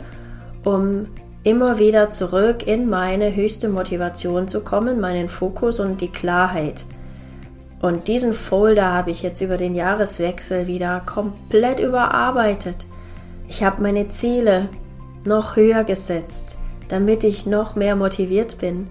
um 0.64 1.08
immer 1.44 1.80
wieder 1.80 2.10
zurück 2.10 2.68
in 2.68 2.90
meine 2.90 3.36
höchste 3.36 3.68
Motivation 3.68 4.48
zu 4.48 4.62
kommen, 4.62 5.00
meinen 5.00 5.28
Fokus 5.28 5.80
und 5.80 6.02
die 6.02 6.12
Klarheit. 6.12 6.86
Und 7.82 8.08
diesen 8.08 8.34
Folder 8.34 8.94
habe 8.94 9.10
ich 9.10 9.24
jetzt 9.24 9.42
über 9.42 9.58
den 9.58 9.74
Jahreswechsel 9.74 10.68
wieder 10.68 11.02
komplett 11.06 11.80
überarbeitet. 11.80 12.86
Ich 13.48 13.64
habe 13.64 13.82
meine 13.82 14.10
Ziele 14.10 14.70
noch 15.26 15.56
höher 15.56 15.84
gesetzt, 15.84 16.58
damit 16.90 17.24
ich 17.24 17.46
noch 17.46 17.76
mehr 17.76 17.96
motiviert 17.96 18.60
bin. 18.60 18.88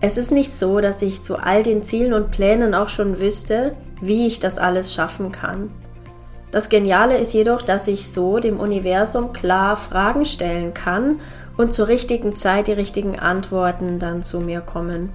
Es 0.00 0.16
ist 0.16 0.30
nicht 0.30 0.52
so, 0.52 0.80
dass 0.80 1.02
ich 1.02 1.22
zu 1.22 1.36
all 1.38 1.62
den 1.62 1.82
Zielen 1.82 2.12
und 2.12 2.30
Plänen 2.30 2.74
auch 2.74 2.88
schon 2.88 3.18
wüsste, 3.20 3.74
wie 4.00 4.26
ich 4.26 4.38
das 4.38 4.58
alles 4.58 4.94
schaffen 4.94 5.32
kann. 5.32 5.70
Das 6.52 6.68
Geniale 6.68 7.18
ist 7.18 7.34
jedoch, 7.34 7.62
dass 7.62 7.88
ich 7.88 8.08
so 8.10 8.38
dem 8.38 8.60
Universum 8.60 9.32
klar 9.32 9.76
Fragen 9.76 10.24
stellen 10.24 10.74
kann 10.74 11.20
und 11.56 11.72
zur 11.72 11.88
richtigen 11.88 12.36
Zeit 12.36 12.68
die 12.68 12.72
richtigen 12.72 13.18
Antworten 13.18 13.98
dann 13.98 14.22
zu 14.22 14.40
mir 14.40 14.60
kommen. 14.60 15.10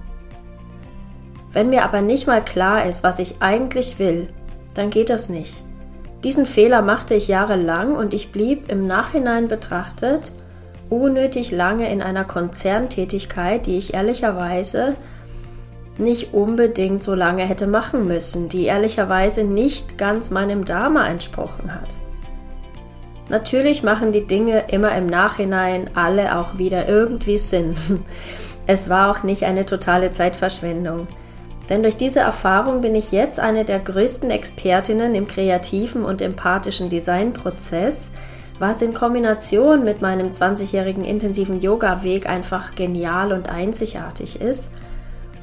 Wenn 1.52 1.68
mir 1.68 1.84
aber 1.84 2.02
nicht 2.02 2.26
mal 2.26 2.42
klar 2.42 2.86
ist, 2.86 3.04
was 3.04 3.18
ich 3.18 3.36
eigentlich 3.40 3.98
will, 3.98 4.28
dann 4.74 4.90
geht 4.90 5.10
das 5.10 5.28
nicht. 5.28 5.64
Diesen 6.24 6.46
Fehler 6.46 6.82
machte 6.82 7.14
ich 7.14 7.28
jahrelang 7.28 7.94
und 7.94 8.14
ich 8.14 8.32
blieb 8.32 8.70
im 8.70 8.86
Nachhinein 8.86 9.48
betrachtet 9.48 10.32
unnötig 10.92 11.50
lange 11.50 11.90
in 11.90 12.02
einer 12.02 12.24
Konzerntätigkeit, 12.24 13.66
die 13.66 13.78
ich 13.78 13.94
ehrlicherweise 13.94 14.94
nicht 15.96 16.34
unbedingt 16.34 17.02
so 17.02 17.14
lange 17.14 17.44
hätte 17.44 17.66
machen 17.66 18.06
müssen, 18.06 18.48
die 18.48 18.64
ehrlicherweise 18.64 19.44
nicht 19.44 19.96
ganz 19.96 20.30
meinem 20.30 20.64
Dharma 20.64 21.06
entsprochen 21.06 21.74
hat. 21.74 21.96
Natürlich 23.30 23.82
machen 23.82 24.12
die 24.12 24.26
Dinge 24.26 24.64
immer 24.70 24.94
im 24.94 25.06
Nachhinein 25.06 25.90
alle 25.94 26.38
auch 26.38 26.58
wieder 26.58 26.88
irgendwie 26.88 27.38
Sinn. 27.38 27.74
Es 28.64 28.88
war 28.88 29.10
auch 29.10 29.24
nicht 29.24 29.42
eine 29.42 29.66
totale 29.66 30.12
Zeitverschwendung. 30.12 31.08
Denn 31.72 31.82
durch 31.82 31.96
diese 31.96 32.20
Erfahrung 32.20 32.82
bin 32.82 32.94
ich 32.94 33.12
jetzt 33.12 33.40
eine 33.40 33.64
der 33.64 33.78
größten 33.78 34.30
Expertinnen 34.30 35.14
im 35.14 35.26
kreativen 35.26 36.04
und 36.04 36.20
empathischen 36.20 36.90
Designprozess, 36.90 38.10
was 38.58 38.82
in 38.82 38.92
Kombination 38.92 39.82
mit 39.82 40.02
meinem 40.02 40.26
20-jährigen 40.26 41.02
intensiven 41.02 41.62
Yoga-Weg 41.62 42.28
einfach 42.28 42.74
genial 42.74 43.32
und 43.32 43.48
einzigartig 43.48 44.38
ist. 44.38 44.70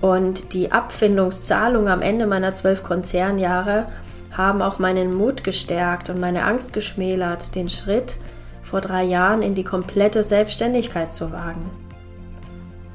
Und 0.02 0.54
die 0.54 0.72
Abfindungszahlung 0.72 1.88
am 1.88 2.04
Ende 2.04 2.28
meiner 2.28 2.54
zwölf 2.54 2.84
Konzernjahre 2.84 3.88
haben 4.32 4.62
auch 4.62 4.78
meinen 4.78 5.16
Mut 5.16 5.44
gestärkt 5.44 6.12
und 6.12 6.20
meine 6.20 6.44
Angst 6.44 6.74
geschmälert, 6.74 7.56
den 7.56 7.70
Schritt 7.70 8.18
vor 8.62 8.82
drei 8.82 9.02
Jahren 9.02 9.42
in 9.42 9.56
die 9.56 9.64
komplette 9.64 10.24
Selbstständigkeit 10.24 11.12
zu 11.12 11.32
wagen. 11.32 11.72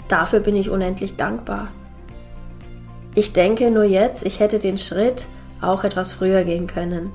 Dafür 0.06 0.38
bin 0.38 0.54
ich 0.54 0.70
unendlich 0.70 1.16
dankbar. 1.16 1.70
Ich 3.14 3.32
denke 3.32 3.70
nur 3.70 3.84
jetzt, 3.84 4.26
ich 4.26 4.40
hätte 4.40 4.58
den 4.58 4.78
Schritt 4.78 5.26
auch 5.60 5.84
etwas 5.84 6.12
früher 6.12 6.42
gehen 6.44 6.66
können. 6.66 7.12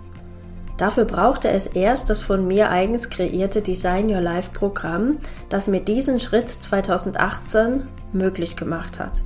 Dafür 0.78 1.04
brauchte 1.04 1.50
es 1.50 1.68
erst 1.68 2.10
das 2.10 2.22
von 2.22 2.48
mir 2.48 2.70
eigens 2.70 3.10
kreierte 3.10 3.62
Design 3.62 4.10
Your 4.10 4.22
Life 4.22 4.52
Programm, 4.54 5.18
das 5.50 5.68
mir 5.68 5.82
diesen 5.82 6.22
Schritt 6.22 6.48
2018 6.48 7.84
möglich 8.14 8.56
gemacht 8.56 8.98
hat. 8.98 9.22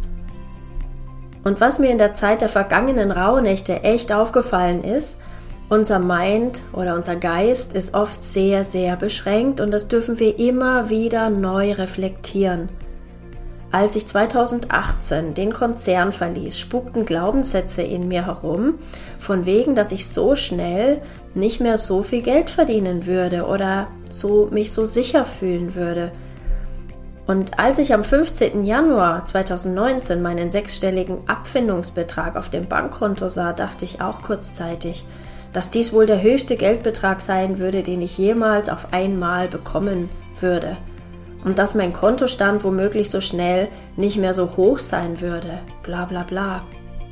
Und 1.44 1.62
was 1.62 1.78
mir 1.78 1.92
in 1.92 2.00
der 2.00 2.14
Zeit 2.14 2.42
der 2.42 2.50
vergangenen 2.50 3.12
Rauhnächte 3.12 3.84
echt 3.84 4.12
aufgefallen 4.12 4.84
ist, 4.84 5.22
unser 5.70 6.00
Mind 6.00 6.62
oder 6.74 6.96
unser 6.96 7.18
Geist 7.18 7.76
ist 7.76 7.94
oft 7.94 8.24
sehr, 8.24 8.64
sehr 8.64 8.96
beschränkt 8.96 9.62
und 9.62 9.70
das 9.70 9.88
dürfen 9.88 10.18
wir 10.18 10.40
immer 10.40 10.90
wieder 10.90 11.30
neu 11.30 11.74
reflektieren. 11.74 12.70
Als 13.74 13.96
ich 13.96 14.06
2018 14.06 15.34
den 15.34 15.52
Konzern 15.52 16.14
verließ, 16.14 16.60
spukten 16.60 17.08
Glaubenssätze 17.08 17.82
in 17.82 18.08
mir 18.08 18.28
herum, 18.28 18.76
von 19.18 19.48
wegen, 19.48 19.74
dass 19.74 19.92
ich 19.92 20.08
so 20.08 20.36
schnell 20.36 21.02
nicht 21.34 21.60
mehr 21.60 21.80
so 21.80 22.04
viel 22.04 22.22
Geld 22.22 22.52
verdienen 22.52 23.08
würde 23.08 23.48
oder 23.48 23.88
so 24.12 24.48
mich 24.52 24.72
so 24.72 24.86
sicher 24.86 25.26
fühlen 25.26 25.74
würde. 25.74 26.12
Und 27.26 27.58
als 27.58 27.80
ich 27.80 27.96
am 27.96 28.04
15. 28.04 28.64
Januar 28.64 29.26
2019 29.26 30.22
meinen 30.22 30.52
sechsstelligen 30.52 31.28
Abfindungsbetrag 31.28 32.36
auf 32.36 32.50
dem 32.50 32.68
Bankkonto 32.68 33.28
sah, 33.28 33.54
dachte 33.54 33.86
ich 33.86 34.02
auch 34.02 34.22
kurzzeitig, 34.22 35.04
dass 35.52 35.72
dies 35.72 35.92
wohl 35.94 36.06
der 36.06 36.22
höchste 36.22 36.58
Geldbetrag 36.58 37.22
sein 37.22 37.58
würde, 37.58 37.82
den 37.82 38.04
ich 38.04 38.20
jemals 38.20 38.70
auf 38.70 38.94
einmal 38.94 39.48
bekommen 39.48 40.12
würde 40.40 40.78
und 41.44 41.60
dass 41.60 41.76
mein 41.76 41.94
Kontostand 41.94 42.64
womöglich 42.64 43.10
so 43.10 43.22
schnell 43.22 43.68
nicht 43.96 44.18
mehr 44.18 44.34
so 44.34 44.56
hoch 44.56 44.80
sein 44.80 45.22
würde. 45.22 45.60
Bla 45.84 46.06
bla 46.06 46.24
bla. 46.24 46.64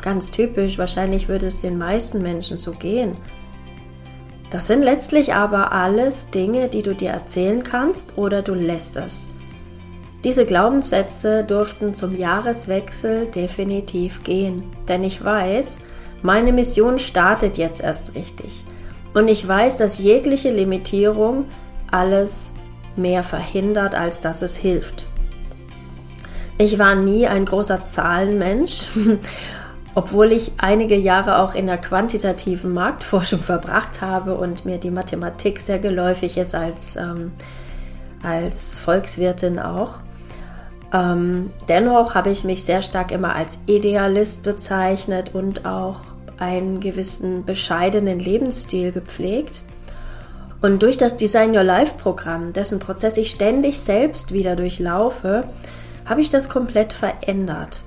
Ganz 0.01 0.31
typisch, 0.31 0.77
wahrscheinlich 0.77 1.27
würde 1.27 1.47
es 1.47 1.59
den 1.59 1.77
meisten 1.77 2.21
Menschen 2.21 2.57
so 2.57 2.71
gehen. 2.71 3.17
Das 4.49 4.67
sind 4.67 4.81
letztlich 4.81 5.33
aber 5.33 5.71
alles 5.71 6.29
Dinge, 6.31 6.67
die 6.67 6.81
du 6.81 6.93
dir 6.93 7.11
erzählen 7.11 7.63
kannst 7.63 8.17
oder 8.17 8.41
du 8.41 8.53
lässt 8.53 8.97
es. 8.97 9.27
Diese 10.23 10.45
Glaubenssätze 10.45 11.43
durften 11.43 11.93
zum 11.93 12.15
Jahreswechsel 12.17 13.27
definitiv 13.27 14.23
gehen, 14.23 14.63
denn 14.87 15.03
ich 15.03 15.23
weiß, 15.23 15.79
meine 16.21 16.53
Mission 16.53 16.99
startet 16.99 17.57
jetzt 17.57 17.81
erst 17.81 18.13
richtig. 18.13 18.65
Und 19.13 19.27
ich 19.27 19.47
weiß, 19.47 19.77
dass 19.77 19.97
jegliche 19.97 20.51
Limitierung 20.51 21.45
alles 21.89 22.53
mehr 22.97 23.23
verhindert, 23.23 23.95
als 23.95 24.21
dass 24.21 24.41
es 24.41 24.55
hilft. 24.55 25.05
Ich 26.57 26.77
war 26.77 26.95
nie 26.95 27.27
ein 27.27 27.45
großer 27.45 27.85
Zahlenmensch, 27.85 28.87
obwohl 29.95 30.31
ich 30.31 30.53
einige 30.57 30.95
Jahre 30.95 31.39
auch 31.39 31.55
in 31.55 31.65
der 31.65 31.77
quantitativen 31.77 32.73
Marktforschung 32.73 33.39
verbracht 33.39 34.01
habe 34.01 34.35
und 34.35 34.65
mir 34.65 34.77
die 34.77 34.91
Mathematik 34.91 35.59
sehr 35.59 35.79
geläufig 35.79 36.37
ist 36.37 36.53
als, 36.53 36.95
ähm, 36.95 37.31
als 38.23 38.77
Volkswirtin 38.77 39.59
auch. 39.59 39.99
Ähm, 40.93 41.51
dennoch 41.69 42.15
habe 42.15 42.29
ich 42.29 42.43
mich 42.43 42.63
sehr 42.63 42.81
stark 42.81 43.11
immer 43.11 43.35
als 43.35 43.59
Idealist 43.65 44.43
bezeichnet 44.43 45.33
und 45.33 45.65
auch 45.65 46.01
einen 46.37 46.79
gewissen 46.79 47.45
bescheidenen 47.45 48.19
Lebensstil 48.19 48.91
gepflegt. 48.91 49.61
Und 50.61 50.83
durch 50.83 50.97
das 50.97 51.15
Design 51.15 51.55
Your 51.55 51.63
Life 51.63 51.95
Programm, 51.97 52.53
dessen 52.53 52.79
Prozess 52.79 53.17
ich 53.17 53.31
ständig 53.31 53.79
selbst 53.79 54.31
wieder 54.31 54.55
durchlaufe, 54.55 55.45
habe 56.05 56.21
ich 56.21 56.29
das 56.29 56.49
komplett 56.49 56.93
verändert. 56.93 57.81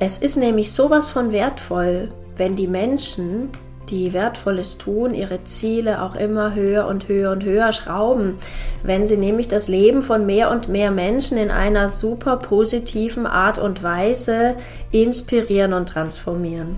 Es 0.00 0.18
ist 0.18 0.36
nämlich 0.36 0.72
sowas 0.72 1.08
von 1.10 1.30
wertvoll, 1.30 2.10
wenn 2.36 2.56
die 2.56 2.66
Menschen, 2.66 3.50
die 3.90 4.12
Wertvolles 4.12 4.76
tun, 4.76 5.14
ihre 5.14 5.44
Ziele 5.44 6.02
auch 6.02 6.16
immer 6.16 6.54
höher 6.54 6.88
und 6.88 7.06
höher 7.06 7.30
und 7.30 7.44
höher 7.44 7.72
schrauben, 7.72 8.38
wenn 8.82 9.06
sie 9.06 9.16
nämlich 9.16 9.46
das 9.46 9.68
Leben 9.68 10.02
von 10.02 10.26
mehr 10.26 10.50
und 10.50 10.68
mehr 10.68 10.90
Menschen 10.90 11.38
in 11.38 11.52
einer 11.52 11.90
super 11.90 12.38
positiven 12.38 13.26
Art 13.26 13.58
und 13.58 13.84
Weise 13.84 14.56
inspirieren 14.90 15.72
und 15.72 15.88
transformieren. 15.88 16.76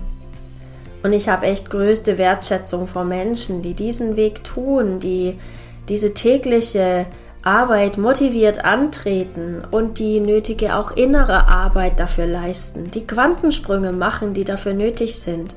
Und 1.03 1.13
ich 1.13 1.29
habe 1.29 1.45
echt 1.45 1.69
größte 1.69 2.17
Wertschätzung 2.17 2.87
vor 2.87 3.03
Menschen, 3.03 3.61
die 3.61 3.73
diesen 3.73 4.15
Weg 4.15 4.43
tun, 4.43 4.99
die 4.99 5.37
diese 5.89 6.13
tägliche 6.13 7.05
Arbeit 7.43 7.97
motiviert 7.97 8.65
antreten 8.65 9.63
und 9.71 9.99
die 9.99 10.19
nötige 10.19 10.75
auch 10.75 10.91
innere 10.91 11.47
Arbeit 11.47 11.99
dafür 11.99 12.25
leisten, 12.25 12.91
die 12.91 13.07
Quantensprünge 13.07 13.93
machen, 13.93 14.33
die 14.33 14.43
dafür 14.43 14.73
nötig 14.73 15.19
sind. 15.19 15.55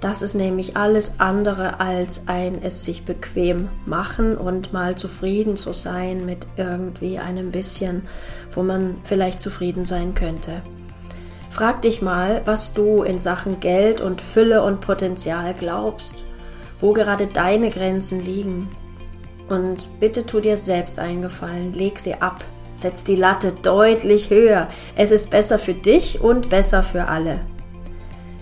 Das 0.00 0.20
ist 0.20 0.34
nämlich 0.34 0.76
alles 0.76 1.20
andere 1.20 1.80
als 1.80 2.26
ein 2.26 2.60
es 2.62 2.84
sich 2.84 3.04
bequem 3.04 3.68
machen 3.86 4.36
und 4.36 4.72
mal 4.72 4.96
zufrieden 4.96 5.56
zu 5.56 5.72
sein 5.72 6.26
mit 6.26 6.46
irgendwie 6.56 7.18
einem 7.18 7.52
bisschen, 7.52 8.02
wo 8.50 8.62
man 8.62 8.96
vielleicht 9.04 9.40
zufrieden 9.40 9.84
sein 9.84 10.14
könnte. 10.14 10.62
Frag 11.52 11.82
dich 11.82 12.00
mal, 12.00 12.40
was 12.46 12.72
du 12.72 13.02
in 13.02 13.18
Sachen 13.18 13.60
Geld 13.60 14.00
und 14.00 14.22
Fülle 14.22 14.62
und 14.62 14.80
Potenzial 14.80 15.52
glaubst, 15.52 16.24
wo 16.80 16.94
gerade 16.94 17.26
deine 17.26 17.68
Grenzen 17.68 18.24
liegen. 18.24 18.70
Und 19.50 20.00
bitte 20.00 20.24
tu 20.24 20.40
dir 20.40 20.56
selbst 20.56 20.98
eingefallen, 20.98 21.74
leg 21.74 21.98
sie 21.98 22.14
ab, 22.14 22.42
setz 22.72 23.04
die 23.04 23.16
Latte 23.16 23.52
deutlich 23.52 24.30
höher. 24.30 24.68
Es 24.96 25.10
ist 25.10 25.30
besser 25.30 25.58
für 25.58 25.74
dich 25.74 26.22
und 26.22 26.48
besser 26.48 26.82
für 26.82 27.08
alle. 27.08 27.40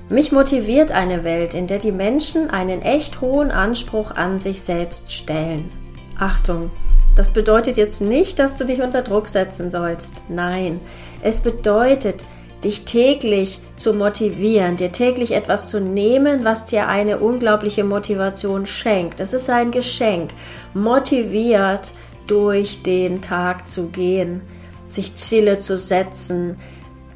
Mich 0.09 0.31
motiviert 0.31 0.93
eine 0.93 1.25
Welt, 1.25 1.55
in 1.55 1.67
der 1.67 1.81
die 1.81 1.93
Menschen 1.93 2.49
einen 2.49 2.81
echt 2.81 3.21
hohen 3.21 3.51
Anspruch 3.51 4.13
an 4.13 4.39
sich 4.39 4.63
selbst 4.63 5.11
stellen. 5.11 5.73
Achtung, 6.17 6.71
das 7.17 7.33
bedeutet 7.33 7.77
jetzt 7.77 8.03
nicht, 8.03 8.39
dass 8.39 8.57
du 8.57 8.65
dich 8.65 8.81
unter 8.83 9.03
Druck 9.03 9.27
setzen 9.27 9.73
sollst. 9.73 10.23
Nein, 10.29 10.81
es 11.23 11.41
bedeutet, 11.41 12.25
dich 12.65 12.85
täglich 12.85 13.61
zu 13.77 13.95
motivieren, 13.95 14.77
dir 14.77 14.93
täglich 14.93 15.33
etwas 15.33 15.67
zu 15.67 15.81
nehmen, 15.81 16.45
was 16.45 16.67
dir 16.67 16.89
eine 16.89 17.19
unglaubliche 17.19 17.85
Motivation 17.85 18.67
schenkt. 18.67 19.21
Das 19.21 19.33
ist 19.33 19.49
ein 19.49 19.71
Geschenk, 19.71 20.31
motiviert 20.75 21.93
durch 22.27 22.83
den 22.83 23.23
Tag 23.23 23.67
zu 23.67 23.89
gehen, 23.89 24.43
sich 24.89 25.17
Ziele 25.17 25.59
zu 25.59 25.77
setzen. 25.77 26.57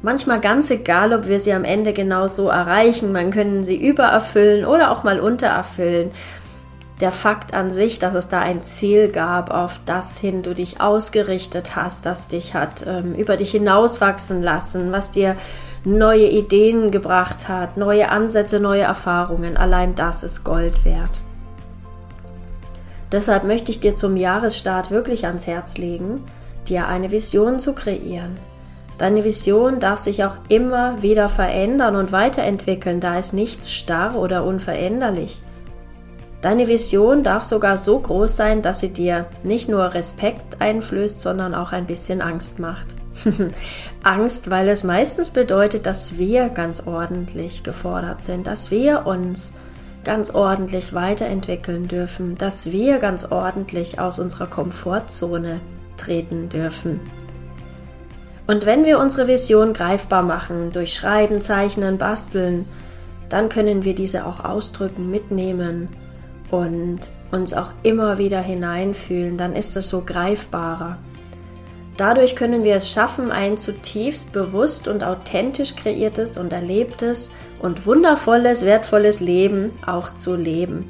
Manchmal 0.01 0.39
ganz 0.39 0.69
egal, 0.71 1.13
ob 1.13 1.27
wir 1.27 1.39
sie 1.39 1.53
am 1.53 1.63
Ende 1.63 1.93
genau 1.93 2.27
so 2.27 2.49
erreichen, 2.49 3.11
man 3.11 3.31
können 3.31 3.63
sie 3.63 3.77
übererfüllen 3.77 4.65
oder 4.65 4.91
auch 4.91 5.03
mal 5.03 5.19
untererfüllen 5.19 6.11
der 7.01 7.11
Fakt 7.11 7.53
an 7.53 7.73
sich, 7.73 7.99
dass 7.99 8.15
es 8.15 8.29
da 8.29 8.39
ein 8.39 8.63
Ziel 8.63 9.09
gab, 9.09 9.51
auf 9.51 9.79
das 9.85 10.17
hin 10.17 10.43
du 10.43 10.53
dich 10.53 10.79
ausgerichtet 10.79 11.75
hast, 11.75 12.05
das 12.05 12.27
dich 12.27 12.53
hat 12.53 12.85
ähm, 12.87 13.15
über 13.15 13.35
dich 13.35 13.51
hinauswachsen 13.51 14.41
lassen, 14.41 14.91
was 14.91 15.11
dir 15.11 15.35
neue 15.83 16.29
Ideen 16.29 16.91
gebracht 16.91 17.49
hat, 17.49 17.77
neue 17.77 18.09
Ansätze, 18.09 18.59
neue 18.59 18.83
Erfahrungen. 18.83 19.57
Allein 19.57 19.93
das 19.95 20.23
ist 20.23 20.43
Gold 20.43 20.85
wert. 20.85 21.21
Deshalb 23.11 23.43
möchte 23.43 23.71
ich 23.71 23.79
dir 23.79 23.95
zum 23.95 24.15
Jahresstart 24.15 24.89
wirklich 24.89 25.25
ans 25.25 25.47
Herz 25.47 25.77
legen, 25.77 26.23
dir 26.67 26.87
eine 26.87 27.11
Vision 27.11 27.59
zu 27.59 27.73
kreieren. 27.73 28.37
Deine 28.97 29.25
Vision 29.25 29.79
darf 29.79 29.99
sich 29.99 30.23
auch 30.23 30.37
immer 30.47 31.01
wieder 31.01 31.27
verändern 31.27 31.97
und 31.97 32.13
weiterentwickeln, 32.13 33.01
da 33.01 33.19
ist 33.19 33.33
nichts 33.33 33.73
starr 33.73 34.15
oder 34.15 34.45
unveränderlich. 34.45 35.41
Deine 36.45 36.67
Vision 36.67 37.23
darf 37.23 37.43
sogar 37.43 37.79
so 37.79 37.97
groß 37.97 38.35
sein, 38.35 38.61
dass 38.61 38.79
sie 38.79 38.93
dir 38.93 39.25
nicht 39.41 39.67
nur 39.67 39.95
Respekt 39.95 40.61
einflößt, 40.61 41.19
sondern 41.19 41.55
auch 41.55 41.71
ein 41.71 41.87
bisschen 41.87 42.21
Angst 42.21 42.59
macht. 42.59 42.89
Angst, 44.03 44.51
weil 44.51 44.67
es 44.67 44.83
meistens 44.83 45.31
bedeutet, 45.31 45.87
dass 45.87 46.19
wir 46.19 46.49
ganz 46.49 46.85
ordentlich 46.85 47.63
gefordert 47.63 48.21
sind, 48.21 48.45
dass 48.45 48.69
wir 48.69 49.07
uns 49.07 49.53
ganz 50.03 50.29
ordentlich 50.29 50.93
weiterentwickeln 50.93 51.87
dürfen, 51.87 52.37
dass 52.37 52.71
wir 52.71 52.99
ganz 52.99 53.25
ordentlich 53.25 53.99
aus 53.99 54.19
unserer 54.19 54.45
Komfortzone 54.45 55.61
treten 55.97 56.47
dürfen. 56.49 56.99
Und 58.45 58.67
wenn 58.67 58.85
wir 58.85 58.99
unsere 58.99 59.27
Vision 59.27 59.73
greifbar 59.73 60.21
machen, 60.21 60.71
durch 60.71 60.93
Schreiben, 60.93 61.41
Zeichnen, 61.41 61.97
Basteln, 61.97 62.67
dann 63.29 63.49
können 63.49 63.83
wir 63.83 63.95
diese 63.95 64.27
auch 64.27 64.45
ausdrücken, 64.45 65.09
mitnehmen 65.09 65.89
und 66.51 66.99
uns 67.31 67.53
auch 67.53 67.73
immer 67.83 68.17
wieder 68.17 68.41
hineinfühlen, 68.41 69.37
dann 69.37 69.55
ist 69.55 69.75
es 69.75 69.89
so 69.89 70.01
greifbarer. 70.01 70.97
Dadurch 71.97 72.35
können 72.35 72.63
wir 72.63 72.75
es 72.75 72.89
schaffen, 72.89 73.31
ein 73.31 73.57
zutiefst 73.57 74.33
bewusst 74.33 74.89
und 74.89 75.03
authentisch 75.03 75.75
kreiertes 75.75 76.37
und 76.37 76.51
erlebtes 76.51 77.31
und 77.59 77.85
wundervolles, 77.85 78.65
wertvolles 78.65 79.19
Leben 79.21 79.71
auch 79.85 80.11
zu 80.13 80.35
leben. 80.35 80.89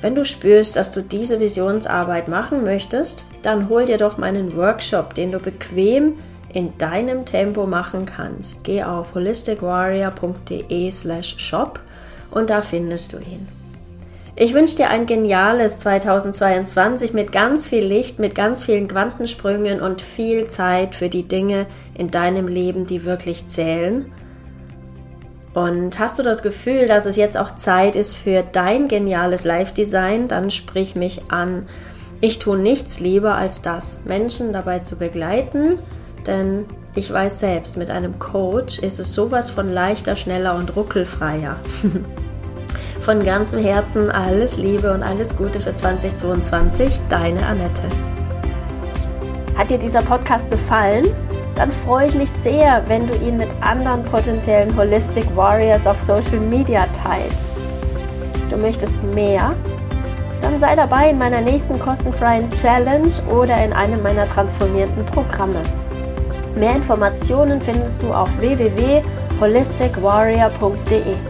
Wenn 0.00 0.14
du 0.14 0.24
spürst, 0.24 0.76
dass 0.76 0.92
du 0.92 1.02
diese 1.02 1.40
Visionsarbeit 1.40 2.28
machen 2.28 2.62
möchtest, 2.64 3.24
dann 3.42 3.68
hol 3.68 3.86
dir 3.86 3.98
doch 3.98 4.18
meinen 4.18 4.56
Workshop, 4.56 5.14
den 5.14 5.32
du 5.32 5.40
bequem 5.40 6.14
in 6.52 6.76
deinem 6.78 7.24
Tempo 7.24 7.66
machen 7.66 8.06
kannst. 8.06 8.64
Geh 8.64 8.82
auf 8.82 9.14
holisticwarrior.de/shop 9.14 11.80
und 12.30 12.50
da 12.50 12.62
findest 12.62 13.12
du 13.12 13.18
ihn. 13.18 13.59
Ich 14.36 14.54
wünsche 14.54 14.76
dir 14.76 14.90
ein 14.90 15.06
geniales 15.06 15.78
2022 15.78 17.12
mit 17.12 17.32
ganz 17.32 17.66
viel 17.66 17.84
Licht, 17.84 18.18
mit 18.18 18.34
ganz 18.34 18.62
vielen 18.62 18.88
Quantensprüngen 18.88 19.80
und 19.80 20.00
viel 20.00 20.46
Zeit 20.46 20.94
für 20.94 21.08
die 21.08 21.24
Dinge 21.24 21.66
in 21.94 22.10
deinem 22.10 22.46
Leben, 22.46 22.86
die 22.86 23.04
wirklich 23.04 23.48
zählen. 23.48 24.10
Und 25.52 25.98
hast 25.98 26.18
du 26.18 26.22
das 26.22 26.42
Gefühl, 26.42 26.86
dass 26.86 27.06
es 27.06 27.16
jetzt 27.16 27.36
auch 27.36 27.56
Zeit 27.56 27.96
ist 27.96 28.16
für 28.16 28.42
dein 28.42 28.86
geniales 28.86 29.44
Live-Design, 29.44 30.28
dann 30.28 30.50
sprich 30.50 30.94
mich 30.94 31.22
an. 31.30 31.66
Ich 32.20 32.38
tue 32.38 32.56
nichts 32.56 33.00
lieber 33.00 33.34
als 33.34 33.60
das, 33.60 34.02
Menschen 34.04 34.52
dabei 34.52 34.78
zu 34.78 34.96
begleiten, 34.96 35.78
denn 36.26 36.66
ich 36.94 37.12
weiß 37.12 37.40
selbst, 37.40 37.76
mit 37.76 37.90
einem 37.90 38.18
Coach 38.20 38.78
ist 38.78 39.00
es 39.00 39.12
sowas 39.12 39.50
von 39.50 39.72
leichter, 39.72 40.14
schneller 40.14 40.54
und 40.54 40.76
ruckelfreier. 40.76 41.56
Von 43.00 43.24
ganzem 43.24 43.62
Herzen 43.62 44.10
alles 44.10 44.58
Liebe 44.58 44.92
und 44.92 45.02
alles 45.02 45.34
Gute 45.34 45.58
für 45.58 45.74
2022, 45.74 47.00
deine 47.08 47.46
Annette. 47.46 47.84
Hat 49.56 49.70
dir 49.70 49.78
dieser 49.78 50.02
Podcast 50.02 50.50
gefallen? 50.50 51.06
Dann 51.54 51.72
freue 51.72 52.08
ich 52.08 52.14
mich 52.14 52.30
sehr, 52.30 52.82
wenn 52.88 53.06
du 53.06 53.14
ihn 53.14 53.38
mit 53.38 53.48
anderen 53.62 54.02
potenziellen 54.02 54.76
Holistic 54.76 55.24
Warriors 55.34 55.86
auf 55.86 55.98
Social 56.00 56.40
Media 56.40 56.84
teilst. 57.02 57.56
Du 58.50 58.58
möchtest 58.58 59.02
mehr? 59.14 59.54
Dann 60.42 60.60
sei 60.60 60.76
dabei 60.76 61.08
in 61.10 61.16
meiner 61.18 61.40
nächsten 61.40 61.78
kostenfreien 61.78 62.50
Challenge 62.50 63.08
oder 63.30 63.64
in 63.64 63.72
einem 63.72 64.02
meiner 64.02 64.28
transformierten 64.28 65.06
Programme. 65.06 65.62
Mehr 66.54 66.76
Informationen 66.76 67.62
findest 67.62 68.02
du 68.02 68.12
auf 68.12 68.28
www.holisticwarrior.de. 68.38 71.29